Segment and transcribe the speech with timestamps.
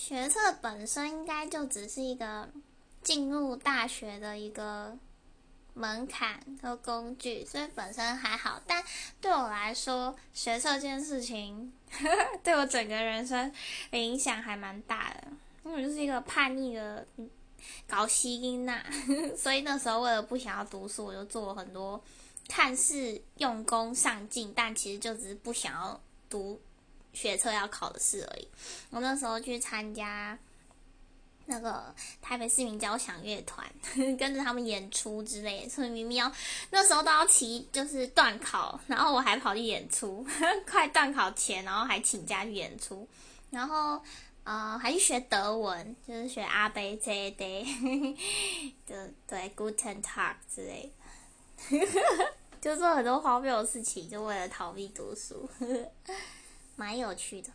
[0.00, 2.48] 学测本身应该就只是一个
[3.02, 4.96] 进入大学的一个
[5.74, 8.62] 门槛和工具，所以本身还好。
[8.64, 8.82] 但
[9.20, 11.72] 对我来说，学测这件事情
[12.44, 13.52] 对我整个人生
[13.90, 15.24] 影响还蛮大的，
[15.64, 17.04] 因为我就是一个叛逆的
[17.88, 18.84] 搞西音呐，
[19.36, 22.00] 所以那时候为了不想要读书，我就做了很多
[22.46, 26.60] 看似用功上进，但其实就只是不想要读。
[27.12, 28.48] 学测要考的试而已。
[28.90, 30.38] 我那时候去参加
[31.46, 33.66] 那个台北市民交响乐团，
[34.18, 35.68] 跟着他们演出之类的。
[35.70, 36.30] 所以明明要
[36.70, 40.26] 那时候都要提，就是断考，然后我还跑去演出，
[40.70, 43.08] 快断考前，然后还请假去演出，
[43.50, 44.02] 然后
[44.44, 48.16] 呃还去学德文，就是学阿贝 Z day，
[48.86, 50.92] 对对，Guten Tag 之类
[51.70, 51.88] 的，
[52.60, 55.48] 就做很多荒谬的事情，就为了逃避读书。
[56.78, 57.50] 蛮有趣的。